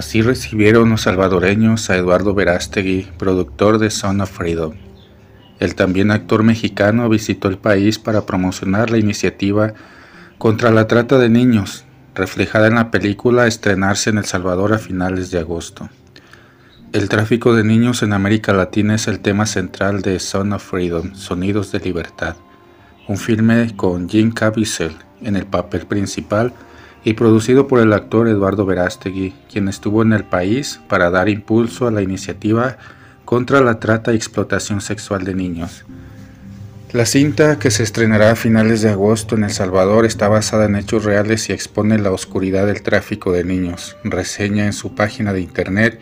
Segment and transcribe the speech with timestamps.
[0.00, 4.72] Así recibieron los salvadoreños a Eduardo Verástegui, productor de Son of Freedom.
[5.58, 9.74] El también actor mexicano visitó el país para promocionar la iniciativa
[10.38, 11.84] contra la trata de niños,
[12.14, 15.90] reflejada en la película estrenarse en El Salvador a finales de agosto.
[16.94, 21.14] El tráfico de niños en América Latina es el tema central de Son of Freedom,
[21.14, 22.36] Sonidos de Libertad,
[23.06, 26.54] un filme con Jim Caviezel en el papel principal
[27.04, 31.86] y producido por el actor Eduardo Verástegui, quien estuvo en el país para dar impulso
[31.86, 32.76] a la iniciativa
[33.24, 35.84] contra la trata y explotación sexual de niños.
[36.92, 40.74] La cinta, que se estrenará a finales de agosto en El Salvador, está basada en
[40.74, 43.96] hechos reales y expone la oscuridad del tráfico de niños.
[44.02, 46.00] Reseña en su página de internet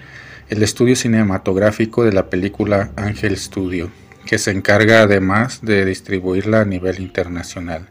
[0.48, 3.90] el estudio cinematográfico de la película Ángel Studio,
[4.24, 7.86] que se encarga además de distribuirla a nivel internacional.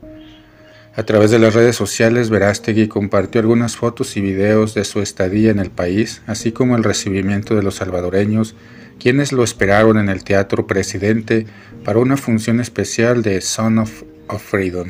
[0.98, 5.52] A través de las redes sociales, Verástegui compartió algunas fotos y videos de su estadía
[5.52, 8.56] en el país, así como el recibimiento de los salvadoreños,
[9.00, 11.46] quienes lo esperaron en el Teatro Presidente
[11.86, 13.92] para una función especial de Son of,
[14.40, 14.90] Freedom.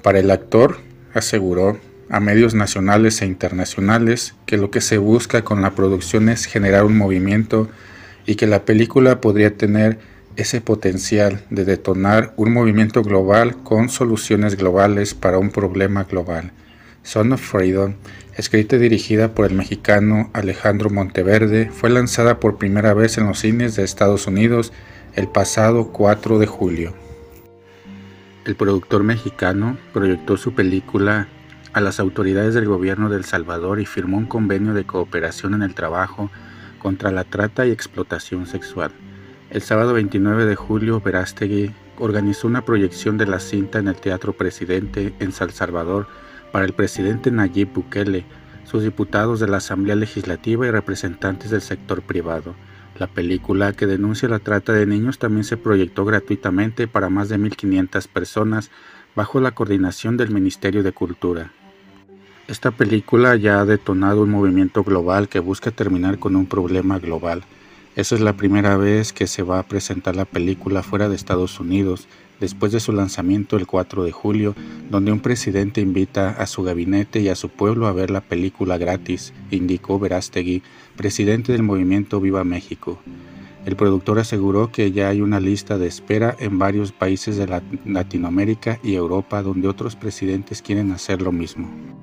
[0.00, 0.78] Para el actor,
[1.12, 1.76] aseguró
[2.08, 6.84] a medios nacionales e internacionales que lo que se busca con la producción es generar
[6.84, 7.68] un movimiento
[8.26, 9.98] y que la película podría tener
[10.36, 16.52] ese potencial de detonar un movimiento global con soluciones globales para un problema global.
[17.02, 17.94] Son of Freedom,
[18.36, 23.38] escrita y dirigida por el mexicano Alejandro Monteverde, fue lanzada por primera vez en los
[23.38, 24.72] cines de Estados Unidos
[25.14, 26.94] el pasado 4 de julio.
[28.44, 31.28] El productor mexicano proyectó su película
[31.72, 35.62] a las autoridades del gobierno de El Salvador y firmó un convenio de cooperación en
[35.62, 36.30] el trabajo
[36.78, 38.92] contra la trata y explotación sexual.
[39.48, 44.32] El sábado 29 de julio, Verástegui organizó una proyección de la cinta en el Teatro
[44.32, 46.08] Presidente en San Salvador
[46.50, 48.24] para el presidente Nayib Bukele,
[48.64, 52.56] sus diputados de la Asamblea Legislativa y representantes del sector privado.
[52.98, 57.38] La película que denuncia la trata de niños también se proyectó gratuitamente para más de
[57.38, 58.72] 1.500 personas
[59.14, 61.52] bajo la coordinación del Ministerio de Cultura.
[62.48, 67.44] Esta película ya ha detonado un movimiento global que busca terminar con un problema global
[67.96, 71.58] esa es la primera vez que se va a presentar la película fuera de Estados
[71.58, 72.06] Unidos,
[72.38, 74.54] después de su lanzamiento el 4 de julio,
[74.90, 78.76] donde un presidente invita a su gabinete y a su pueblo a ver la película
[78.76, 80.62] gratis, indicó Verástegui,
[80.94, 82.98] presidente del movimiento Viva México.
[83.64, 88.78] El productor aseguró que ya hay una lista de espera en varios países de Latinoamérica
[88.82, 91.95] y Europa donde otros presidentes quieren hacer lo mismo.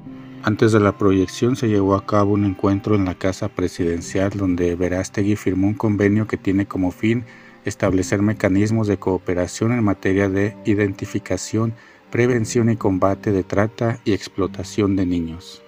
[0.45, 4.75] Antes de la proyección se llevó a cabo un encuentro en la Casa Presidencial donde
[4.75, 7.23] Verástegui firmó un convenio que tiene como fin
[7.63, 11.73] establecer mecanismos de cooperación en materia de identificación,
[12.11, 15.62] prevención y combate de trata y explotación de niños.